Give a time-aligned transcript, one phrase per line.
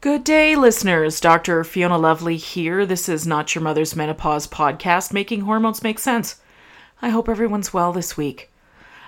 [0.00, 1.18] Good day, listeners.
[1.18, 1.64] Dr.
[1.64, 2.86] Fiona Lovely here.
[2.86, 6.36] This is Not Your Mother's Menopause podcast, making hormones make sense.
[7.02, 8.48] I hope everyone's well this week.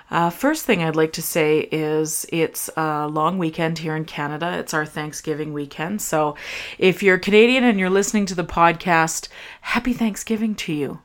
[0.09, 4.57] Uh, first thing I'd like to say is it's a long weekend here in Canada.
[4.57, 6.01] It's our Thanksgiving weekend.
[6.01, 6.35] So
[6.77, 9.29] if you're Canadian and you're listening to the podcast,
[9.61, 10.99] happy Thanksgiving to you.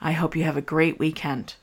[0.00, 1.54] I hope you have a great weekend.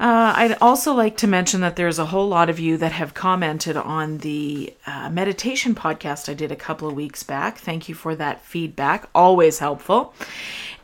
[0.00, 3.14] Uh, I'd also like to mention that there's a whole lot of you that have
[3.14, 7.58] commented on the uh, meditation podcast I did a couple of weeks back.
[7.58, 10.12] Thank you for that feedback, always helpful.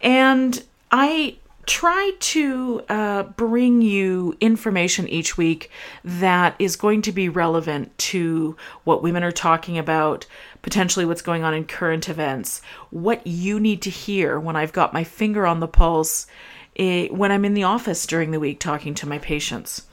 [0.00, 5.70] And I try to uh, bring you information each week
[6.04, 10.26] that is going to be relevant to what women are talking about,
[10.62, 14.92] potentially what's going on in current events, what you need to hear when I've got
[14.92, 16.26] my finger on the pulse
[16.76, 19.86] eh, when I'm in the office during the week talking to my patients.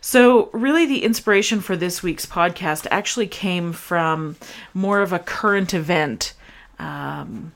[0.00, 4.36] So, really, the inspiration for this week's podcast actually came from
[4.74, 6.34] more of a current event.
[6.78, 7.52] Um,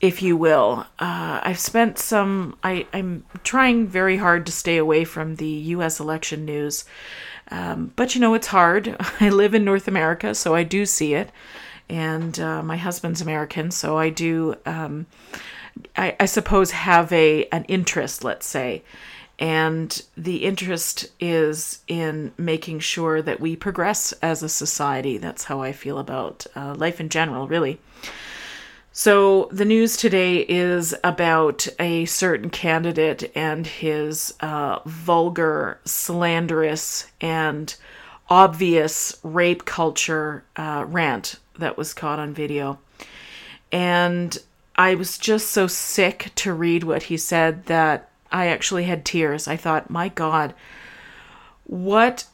[0.00, 0.86] if you will.
[0.98, 6.00] Uh, I've spent some, I, I'm trying very hard to stay away from the US
[6.00, 6.84] election news.
[7.50, 8.96] Um, but you know, it's hard.
[9.20, 11.30] I live in North America, so I do see it.
[11.88, 15.06] And uh, my husband's American, so I do, um,
[15.96, 18.82] I, I suppose, have a an interest, let's say.
[19.38, 25.18] And the interest is in making sure that we progress as a society.
[25.18, 27.78] That's how I feel about uh, life in general, really.
[28.92, 37.74] So, the news today is about a certain candidate and his uh, vulgar, slanderous, and
[38.30, 42.78] obvious rape culture uh, rant that was caught on video.
[43.70, 44.38] And
[44.76, 49.48] I was just so sick to read what he said that I actually had tears.
[49.48, 50.54] I thought, my God,
[51.64, 52.26] what?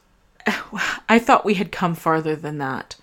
[1.09, 2.95] I thought we had come farther than that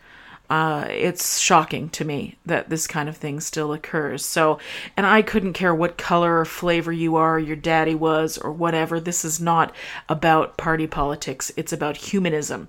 [0.50, 4.27] uh, it's shocking to me that this kind of thing still occurs.
[4.27, 4.59] So,
[4.97, 8.99] and I couldn't care what color or flavor you are, your daddy was, or whatever.
[8.99, 9.73] This is not
[10.09, 12.69] about party politics, it's about humanism.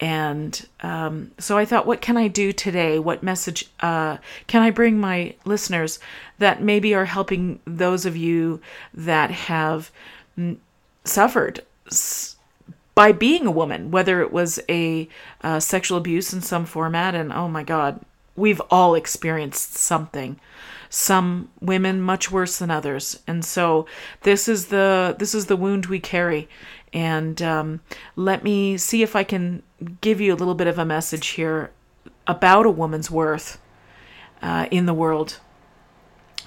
[0.00, 2.98] And um, so I thought, what can I do today?
[2.98, 4.16] What message uh,
[4.46, 5.98] can I bring my listeners
[6.38, 8.62] that maybe are helping those of you
[8.94, 9.90] that have
[10.38, 10.56] mm,
[11.04, 11.60] suffered
[12.94, 15.08] by being a woman, whether it was a
[15.42, 18.00] uh, sexual abuse in some format, and oh my God,
[18.40, 20.40] we've all experienced something.
[20.88, 23.86] Some women much worse than others, and so
[24.22, 26.48] this is the this is the wound we carry.
[26.92, 27.80] And um,
[28.16, 29.62] let me see if I can
[30.00, 31.70] give you a little bit of a message here
[32.26, 33.60] about a woman's worth
[34.42, 35.38] uh, in the world.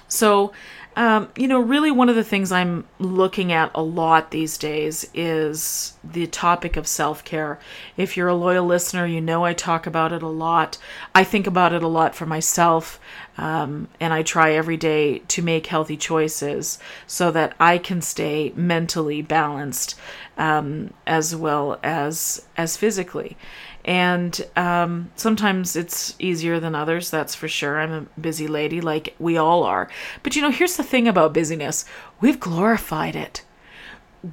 [0.08, 0.52] So
[0.96, 5.08] um, you know, really, one of the things I'm looking at a lot these days
[5.12, 7.58] is the topic of self care.
[7.96, 10.78] If you're a loyal listener, you know I talk about it a lot.
[11.12, 13.00] I think about it a lot for myself,
[13.36, 16.78] um, and I try every day to make healthy choices
[17.08, 19.96] so that I can stay mentally balanced
[20.38, 23.36] um, as well as as physically.
[23.84, 27.78] And um, sometimes it's easier than others, that's for sure.
[27.78, 29.90] I'm a busy lady, like we all are.
[30.22, 31.84] But you know, here's the thing about busyness
[32.20, 33.44] we've glorified it.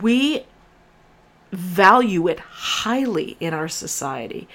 [0.01, 0.45] We
[1.51, 4.47] value it highly in our society.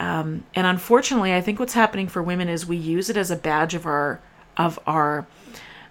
[0.00, 3.36] Um, and unfortunately, I think what's happening for women is we use it as a
[3.36, 4.20] badge of our
[4.56, 5.26] of our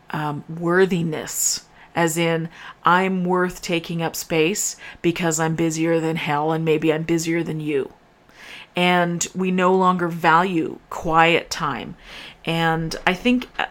[0.10, 1.66] um, worthiness
[1.96, 2.50] as in
[2.84, 7.60] I'm worth taking up space because I'm busier than hell and maybe I'm busier than
[7.60, 7.94] you
[8.80, 11.98] and we no longer value quiet time.
[12.46, 13.66] And I think uh,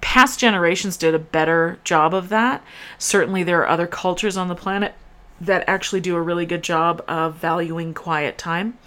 [0.00, 2.62] past generations did a better job of that.
[2.96, 4.94] Certainly, there are other cultures on the planet
[5.40, 8.78] that actually do a really good job of valuing quiet time.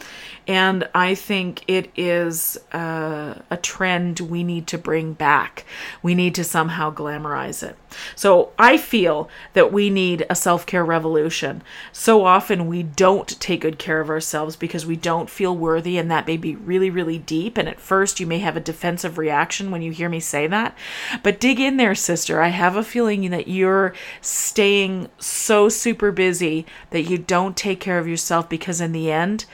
[0.50, 5.64] And I think it is uh, a trend we need to bring back.
[6.02, 7.78] We need to somehow glamorize it.
[8.16, 11.62] So I feel that we need a self care revolution.
[11.92, 16.10] So often we don't take good care of ourselves because we don't feel worthy, and
[16.10, 17.56] that may be really, really deep.
[17.56, 20.76] And at first, you may have a defensive reaction when you hear me say that.
[21.22, 22.42] But dig in there, sister.
[22.42, 28.00] I have a feeling that you're staying so super busy that you don't take care
[28.00, 29.46] of yourself because, in the end,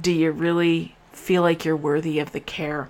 [0.00, 2.88] do you really feel like you're worthy of the care.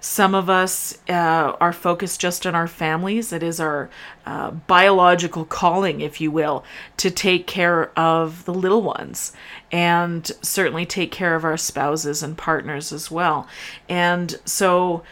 [0.00, 3.32] Some of us uh, are focused just on our families.
[3.32, 3.90] It is our
[4.24, 6.64] uh, biological calling, if you will,
[6.98, 9.32] to take care of the little ones
[9.72, 13.48] and certainly take care of our spouses and partners as well.
[13.88, 15.02] And so,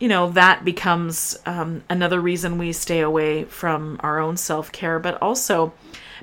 [0.00, 4.98] you know, that becomes um, another reason we stay away from our own self care,
[4.98, 5.72] but also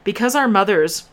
[0.04, 1.08] because our mothers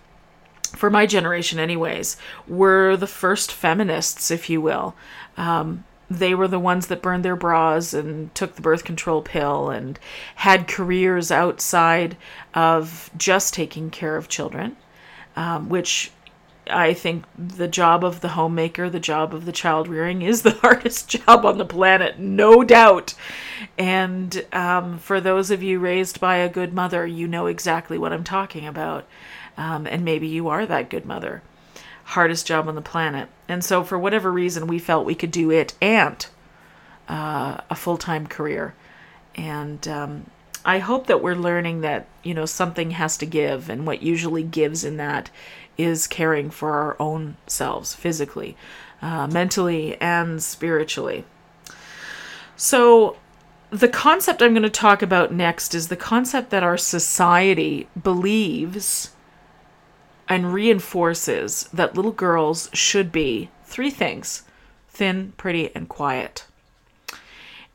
[0.67, 2.17] for my generation, anyways,
[2.49, 4.95] were the first feminists, if you will.
[5.37, 9.71] Um, they were the ones that burned their bras and took the birth control pill
[9.71, 9.99] and
[10.37, 12.17] had careers outside
[12.55, 14.77] of just taking care of children,
[15.35, 16.13] um, which
[16.69, 20.51] I think the job of the homemaker, the job of the child rearing, is the
[20.63, 23.15] hardest job on the planet, no doubt.
[23.79, 28.13] And um, for those of you raised by a good mother, you know exactly what
[28.13, 29.07] I'm talking about.
[29.57, 31.43] Um, and maybe you are that good mother
[32.07, 33.29] hardest job on the planet.
[33.49, 36.25] And so, for whatever reason, we felt we could do it and
[37.09, 38.75] uh, a full time career.
[39.35, 40.31] And um,
[40.65, 43.69] I hope that we're learning that, you know, something has to give.
[43.69, 45.31] And what usually gives in that
[45.77, 48.57] is caring for our own selves physically,
[49.03, 51.25] uh, mentally, and spiritually.
[52.57, 53.17] So,
[53.71, 59.11] the concept I'm going to talk about next is the concept that our society believes
[60.29, 64.43] and reinforces that little girls should be three things
[64.89, 66.47] thin, pretty, and quiet.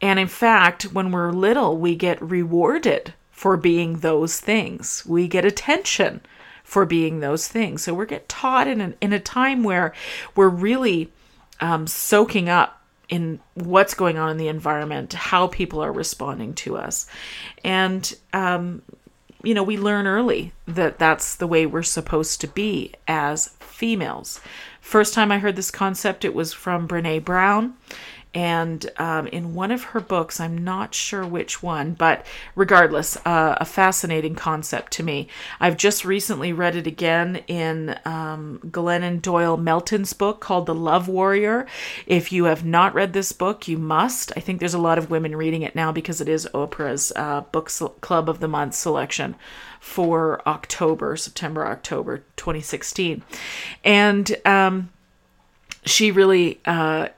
[0.01, 5.05] And in fact, when we're little, we get rewarded for being those things.
[5.05, 6.21] We get attention
[6.63, 7.83] for being those things.
[7.83, 9.93] So we get taught in, an, in a time where
[10.35, 11.11] we're really
[11.59, 16.77] um, soaking up in what's going on in the environment, how people are responding to
[16.77, 17.07] us.
[17.63, 18.81] And um,
[19.43, 24.39] you know, we learn early that that's the way we're supposed to be as females.
[24.79, 27.75] First time I heard this concept, it was from Brene Brown.
[28.33, 32.25] And um, in one of her books, I'm not sure which one, but
[32.55, 35.27] regardless, uh, a fascinating concept to me.
[35.59, 41.09] I've just recently read it again in um, Glennon Doyle Melton's book called The Love
[41.09, 41.67] Warrior.
[42.05, 44.31] If you have not read this book, you must.
[44.37, 47.41] I think there's a lot of women reading it now because it is Oprah's uh,
[47.41, 47.69] Book
[47.99, 49.35] Club of the Month selection
[49.81, 53.23] for October, September, October 2016.
[53.83, 54.89] And um,
[55.83, 56.61] she really.
[56.63, 57.09] Uh,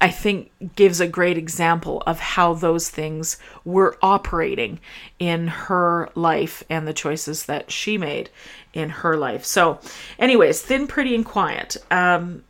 [0.00, 4.80] I think gives a great example of how those things were operating
[5.18, 8.30] in her life and the choices that she made
[8.72, 9.44] in her life.
[9.44, 9.78] So,
[10.18, 11.76] anyways, thin, pretty, and quiet.
[11.90, 12.44] Um,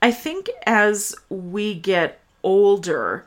[0.00, 3.26] I think as we get older,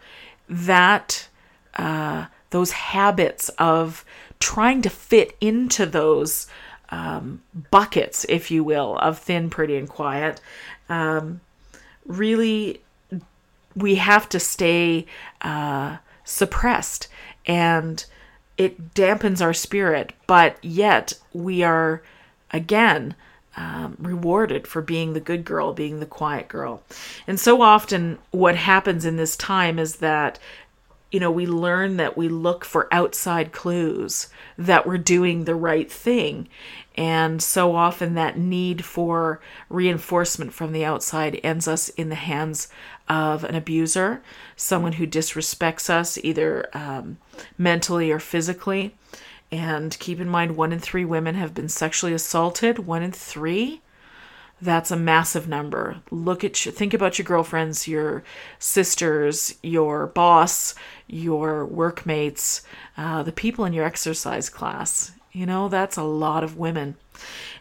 [0.49, 1.27] that
[1.75, 4.03] uh, those habits of
[4.39, 6.47] trying to fit into those
[6.89, 7.41] um,
[7.71, 10.41] buckets, if you will, of thin, pretty, and quiet,
[10.89, 11.41] um,
[12.06, 12.82] really
[13.75, 15.05] we have to stay
[15.41, 17.07] uh, suppressed
[17.45, 18.05] and
[18.57, 22.01] it dampens our spirit, but yet we are
[22.51, 23.15] again
[23.55, 26.81] um, rewarded for being the good girl, being the quiet girl.
[27.27, 30.39] And so often, what happens in this time is that
[31.13, 35.89] you know, we learn that we look for outside clues that we're doing the right
[35.89, 36.50] thing.
[36.95, 39.39] And so often that need for
[39.69, 42.68] reinforcement from the outside ends us in the hands
[43.07, 44.24] of an abuser,
[44.56, 47.19] someone who disrespects us either um,
[47.59, 48.95] mentally or physically.
[49.52, 52.80] And keep in mind, one in three women have been sexually assaulted.
[52.80, 53.82] One in three.
[54.63, 55.97] That's a massive number.
[56.09, 58.23] Look at your, think about your girlfriends, your
[58.59, 60.73] sisters, your boss,
[61.05, 62.61] your workmates,
[62.95, 65.11] uh, the people in your exercise class.
[65.33, 66.95] You know, that's a lot of women.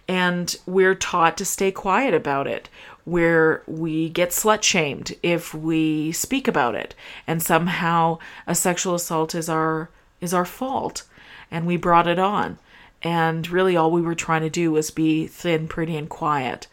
[0.07, 2.69] And we're taught to stay quiet about it
[3.05, 6.95] where we get slut shamed if we speak about it
[7.27, 8.17] and somehow
[8.47, 9.91] a sexual assault is our
[10.21, 11.03] is our fault
[11.51, 12.57] and we brought it on
[13.03, 16.69] and really all we were trying to do was be thin pretty and quiet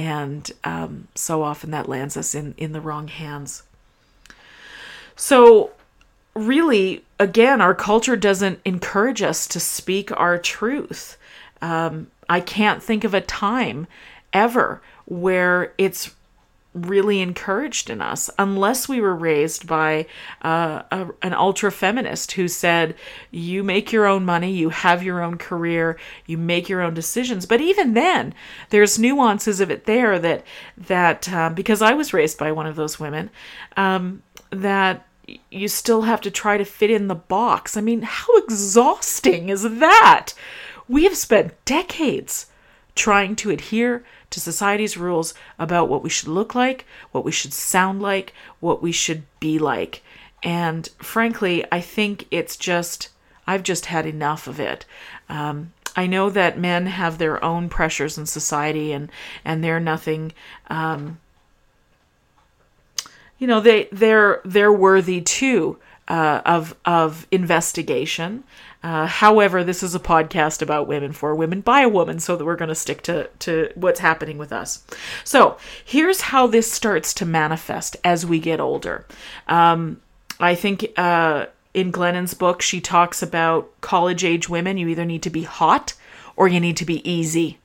[0.00, 3.64] and um, so often that lands us in in the wrong hands.
[5.14, 5.72] So
[6.34, 11.18] really again our culture doesn't encourage us to speak our truth.
[11.62, 13.86] Um, i can't think of a time
[14.32, 16.14] ever where it's
[16.72, 20.06] really encouraged in us unless we were raised by
[20.42, 22.94] uh, a, an ultra feminist who said
[23.32, 27.44] you make your own money you have your own career you make your own decisions.
[27.44, 28.34] But even then
[28.68, 30.44] there's nuances of it there that
[30.76, 33.30] that uh, because i was raised by one of those women
[33.76, 35.06] um, that
[35.50, 37.76] you still have to try to fit in the box.
[37.76, 40.34] I mean how exhausting is that?
[40.86, 42.46] We have spent decades
[42.94, 47.52] trying to adhere to society's rules about what we should look like, what we should
[47.52, 50.02] sound like, what we should be like.
[50.42, 53.08] And frankly, I think it's just,
[53.46, 54.86] I've just had enough of it.
[55.28, 59.10] Um, I know that men have their own pressures in society and,
[59.44, 60.32] and they're nothing,
[60.68, 61.18] um,
[63.38, 65.78] you know, they, they're, they're worthy too.
[66.10, 68.42] Uh, of of investigation.
[68.82, 72.44] Uh, however, this is a podcast about women for women by a woman, so that
[72.44, 74.84] we're going to stick to to what's happening with us.
[75.22, 79.06] So here's how this starts to manifest as we get older.
[79.46, 80.00] Um,
[80.40, 84.78] I think uh, in Glennon's book, she talks about college age women.
[84.78, 85.94] You either need to be hot
[86.34, 87.58] or you need to be easy.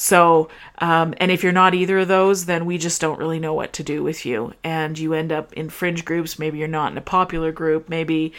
[0.00, 3.52] So, um, and if you're not either of those, then we just don't really know
[3.52, 4.54] what to do with you.
[4.64, 6.38] And you end up in fringe groups.
[6.38, 7.90] Maybe you're not in a popular group.
[7.90, 8.32] Maybe,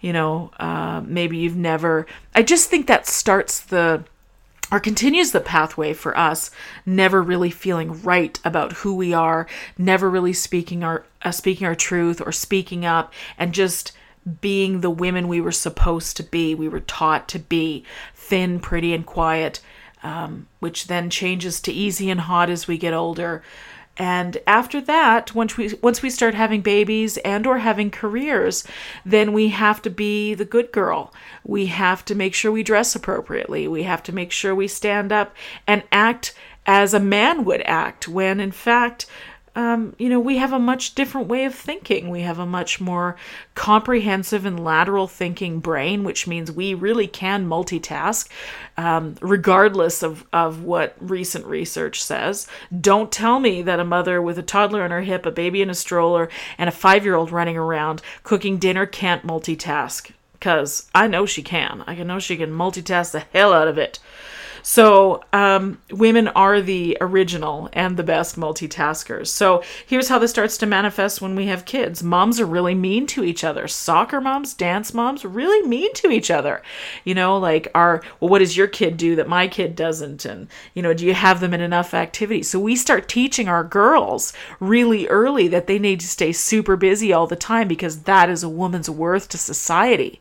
[0.00, 2.06] you know, uh, maybe you've never.
[2.34, 4.04] I just think that starts the
[4.70, 6.50] or continues the pathway for us
[6.86, 11.74] never really feeling right about who we are never really speaking our uh, speaking our
[11.74, 13.92] truth or speaking up and just
[14.40, 18.94] being the women we were supposed to be we were taught to be thin pretty
[18.94, 19.60] and quiet
[20.02, 23.42] um, which then changes to easy and hot as we get older.
[23.98, 28.64] And after that once we once we start having babies and or having careers
[29.04, 31.12] then we have to be the good girl.
[31.44, 33.68] We have to make sure we dress appropriately.
[33.68, 38.08] We have to make sure we stand up and act as a man would act
[38.08, 39.06] when in fact
[39.54, 42.08] um, you know, we have a much different way of thinking.
[42.08, 43.16] We have a much more
[43.54, 48.28] comprehensive and lateral thinking brain, which means we really can multitask,
[48.78, 52.46] um, regardless of, of what recent research says.
[52.80, 55.68] Don't tell me that a mother with a toddler on her hip, a baby in
[55.68, 60.10] a stroller, and a five year old running around cooking dinner can't multitask.
[60.32, 61.84] Because I know she can.
[61.86, 64.00] I know she can multitask the hell out of it.
[64.62, 69.26] So, um, women are the original and the best multitaskers.
[69.26, 72.02] So, here's how this starts to manifest when we have kids.
[72.02, 73.66] Moms are really mean to each other.
[73.66, 76.62] Soccer moms, dance moms, really mean to each other.
[77.04, 80.24] You know, like, are, well, what does your kid do that my kid doesn't?
[80.24, 82.48] And, you know, do you have them in enough activities?
[82.48, 87.12] So, we start teaching our girls really early that they need to stay super busy
[87.12, 90.20] all the time because that is a woman's worth to society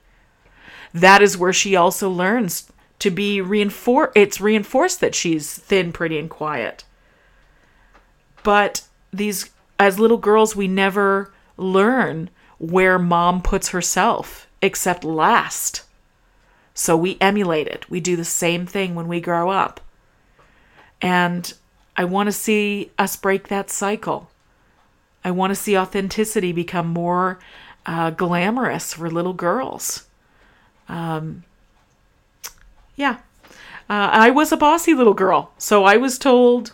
[0.93, 2.70] that is where she also learns
[3.01, 6.83] to be reinforced it's reinforced that she's thin pretty and quiet.
[8.43, 12.29] But these as little girls we never learn
[12.59, 15.83] where mom puts herself except last.
[16.75, 17.89] So we emulate it.
[17.89, 19.81] We do the same thing when we grow up.
[21.01, 21.51] And
[21.97, 24.29] i want to see us break that cycle.
[25.23, 27.39] I want to see authenticity become more
[27.87, 30.05] uh, glamorous for little girls.
[30.87, 31.43] Um,
[33.01, 33.17] yeah.
[33.89, 36.71] Uh, I was a bossy little girl, so I was told.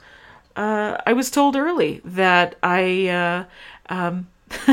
[0.55, 3.07] Uh, I was told early that I.
[3.07, 3.46] Uh,
[3.89, 4.27] um,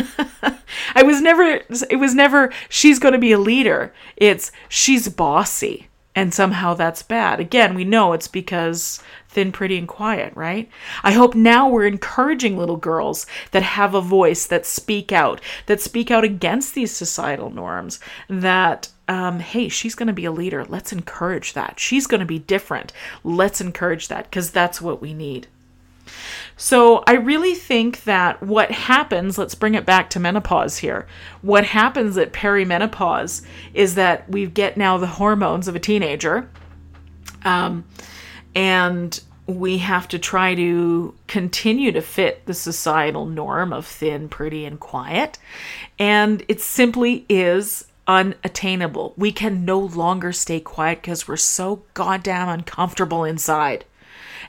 [0.94, 1.60] I was never.
[1.88, 2.52] It was never.
[2.68, 3.94] She's going to be a leader.
[4.16, 7.38] It's she's bossy, and somehow that's bad.
[7.38, 10.68] Again, we know it's because thin, pretty, and quiet, right?
[11.02, 15.80] I hope now we're encouraging little girls that have a voice, that speak out, that
[15.80, 20.64] speak out against these societal norms, that um, hey, she's going to be a leader.
[20.64, 21.78] Let's encourage that.
[21.78, 22.92] She's going to be different.
[23.22, 25.46] Let's encourage that because that's what we need.
[26.56, 31.06] So, I really think that what happens, let's bring it back to menopause here.
[31.42, 33.42] What happens at perimenopause
[33.72, 36.48] is that we get now the hormones of a teenager.
[37.44, 37.84] Um,
[38.54, 44.64] and we have to try to continue to fit the societal norm of thin, pretty,
[44.64, 45.38] and quiet.
[45.98, 49.14] And it simply is unattainable.
[49.16, 53.84] We can no longer stay quiet because we're so goddamn uncomfortable inside.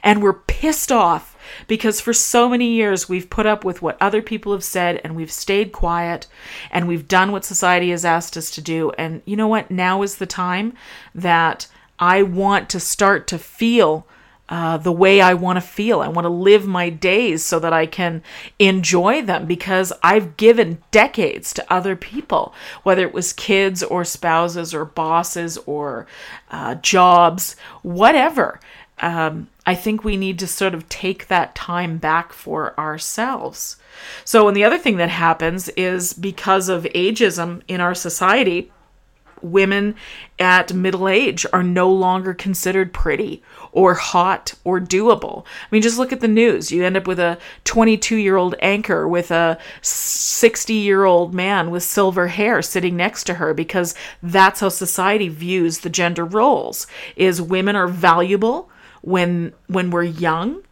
[0.04, 1.36] And we're pissed off
[1.68, 5.16] because for so many years we've put up with what other people have said and
[5.16, 6.28] we've stayed quiet
[6.72, 8.92] and we've done what society has asked us to do.
[8.98, 9.72] And you know what?
[9.72, 10.74] Now is the time
[11.14, 14.06] that I want to start to feel
[14.48, 16.02] uh, the way I want to feel.
[16.02, 18.22] I want to live my days so that I can
[18.60, 24.74] enjoy them because I've given decades to other people, whether it was kids or spouses
[24.74, 26.06] or bosses or
[26.52, 28.60] uh, jobs, whatever.
[29.00, 33.78] Um, I think we need to sort of take that time back for ourselves.
[34.24, 38.72] So, and the other thing that happens is because of ageism in our society,
[39.46, 39.96] women
[40.40, 45.44] at middle age are no longer considered pretty or hot or doable.
[45.46, 46.72] I mean, just look at the news.
[46.72, 51.72] You end up with a 22 year old anchor with a 60 year old man
[51.72, 56.88] with silver hair sitting next to her because that's how society views the gender roles
[57.16, 58.70] is women are valuable
[59.02, 60.64] when when we're young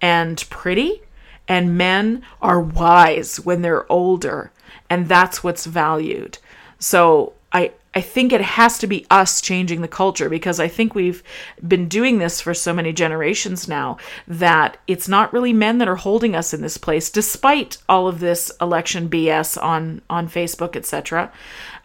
[0.00, 1.02] and pretty,
[1.46, 4.52] and men are wise when they're older,
[4.88, 6.38] and that's what's valued.
[6.78, 10.94] So I I think it has to be us changing the culture because I think
[10.94, 11.20] we've
[11.66, 13.96] been doing this for so many generations now
[14.28, 18.20] that it's not really men that are holding us in this place, despite all of
[18.20, 21.32] this election BS on on Facebook, etc.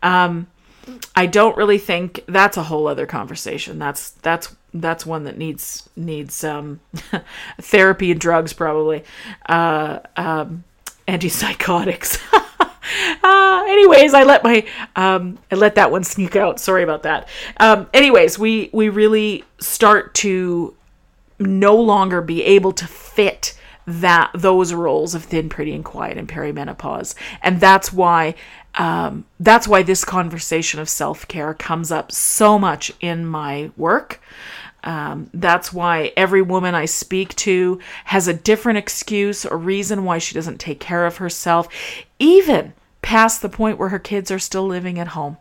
[0.04, 0.46] Um,
[1.16, 3.80] I don't really think that's a whole other conversation.
[3.80, 6.80] That's that's that's one that needs needs um,
[7.60, 9.04] therapy and drugs probably,
[9.50, 10.64] uh, um,
[11.08, 12.20] antipsychotics.
[13.24, 16.60] uh, anyways, I let my um, I let that one sneak out.
[16.60, 17.28] Sorry about that.
[17.58, 20.76] Um, anyways, we we really start to
[21.40, 26.28] no longer be able to fit that those roles of thin, pretty, and quiet in
[26.28, 28.36] perimenopause, and that's why
[28.76, 34.22] um, that's why this conversation of self care comes up so much in my work.
[34.84, 40.18] Um, that's why every woman I speak to has a different excuse or reason why
[40.18, 41.68] she doesn't take care of herself,
[42.20, 45.38] even past the point where her kids are still living at home.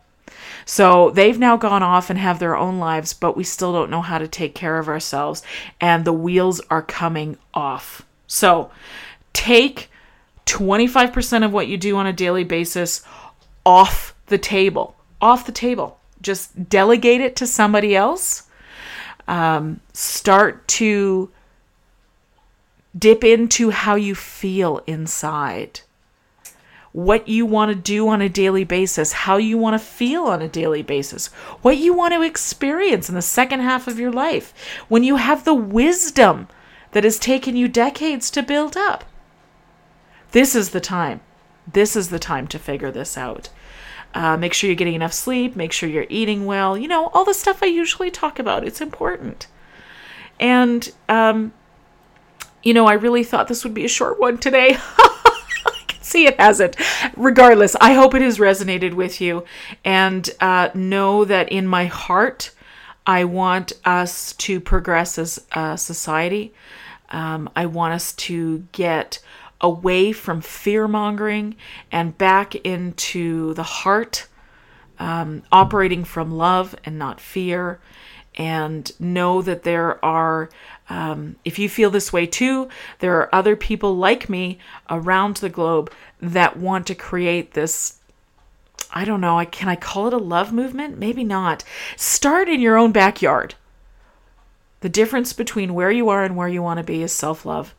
[0.64, 4.02] So they've now gone off and have their own lives, but we still don't know
[4.02, 5.42] how to take care of ourselves,
[5.80, 8.02] and the wheels are coming off.
[8.26, 8.70] So
[9.32, 9.90] take
[10.46, 13.02] 25% of what you do on a daily basis
[13.64, 14.96] off the table.
[15.20, 15.98] Off the table.
[16.20, 18.44] Just delegate it to somebody else.
[19.28, 21.30] Um, start to
[22.96, 25.80] dip into how you feel inside
[26.92, 30.42] what you want to do on a daily basis, how you want to feel on
[30.42, 31.28] a daily basis,
[31.62, 34.52] what you want to experience in the second half of your life
[34.88, 36.46] when you have the wisdom
[36.92, 39.04] that has taken you decades to build up.
[40.32, 41.20] This is the time.
[41.70, 43.48] This is the time to figure this out.
[44.14, 45.56] Uh, make sure you're getting enough sleep.
[45.56, 46.76] Make sure you're eating well.
[46.76, 48.64] You know, all the stuff I usually talk about.
[48.64, 49.46] It's important.
[50.38, 51.52] And, um,
[52.62, 54.76] you know, I really thought this would be a short one today.
[54.98, 56.76] I can see it hasn't.
[57.16, 59.44] Regardless, I hope it has resonated with you.
[59.84, 62.50] And uh, know that in my heart,
[63.06, 66.52] I want us to progress as a society.
[67.10, 69.18] Um, I want us to get
[69.62, 71.56] away from fear mongering
[71.90, 74.26] and back into the heart,
[74.98, 77.80] um, operating from love and not fear.
[78.36, 80.48] And know that there are
[80.92, 84.58] um, if you feel this way too, there are other people like me
[84.90, 87.98] around the globe that want to create this.
[88.92, 90.98] I don't know, can I call it a love movement?
[90.98, 91.64] Maybe not.
[91.96, 93.54] Start in your own backyard.
[94.80, 97.74] The difference between where you are and where you want to be is self love.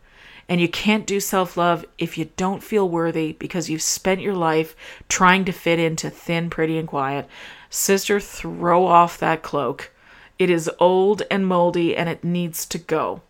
[0.50, 4.36] And you can't do self love if you don't feel worthy because you've spent your
[4.36, 4.76] life
[5.08, 7.28] trying to fit into thin, pretty, and quiet.
[7.70, 9.92] Sister, throw off that cloak.
[10.38, 13.22] It is old and moldy and it needs to go.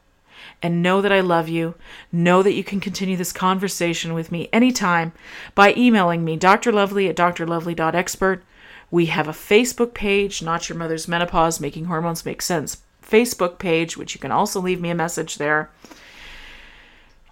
[0.62, 1.76] And know that I love you.
[2.12, 5.12] Know that you can continue this conversation with me anytime
[5.56, 8.44] by emailing me, drlovely at drlovely.expert.
[8.90, 13.98] We have a Facebook page, Not Your Mother's Menopause, Making Hormones Make Sense Facebook page,
[13.98, 15.70] which you can also leave me a message there.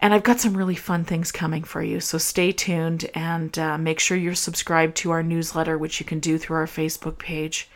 [0.02, 2.00] And I've got some really fun things coming for you.
[2.00, 6.20] So stay tuned and uh, make sure you're subscribed to our newsletter, which you can
[6.20, 7.70] do through our Facebook page.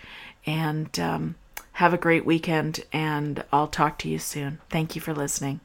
[0.48, 1.36] And um,
[1.74, 4.60] have a great weekend, and I'll talk to you soon.
[4.70, 5.60] Thank you for listening.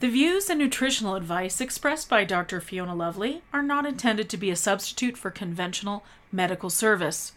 [0.00, 2.60] The views and nutritional advice expressed by Dr.
[2.60, 7.32] Fiona Lovely are not intended to be a substitute for conventional medical service.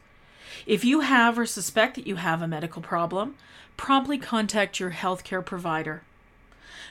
[0.66, 3.36] If you have or suspect that you have a medical problem,
[3.76, 6.04] promptly contact your healthcare provider.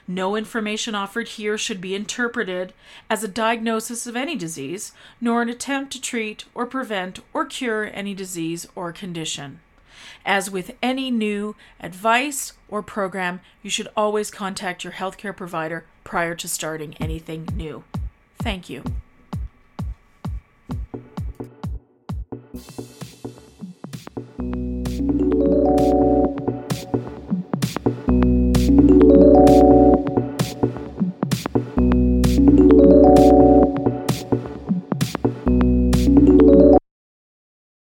[0.07, 2.75] No information offered here should be interpreted
[3.09, 7.91] as a diagnosis of any disease, nor an attempt to treat or prevent or cure
[7.93, 9.61] any disease or condition.
[10.27, 16.35] As with any new advice or program, you should always contact your healthcare provider prior
[16.35, 17.85] to starting anything new.
[18.39, 18.85] Thank you.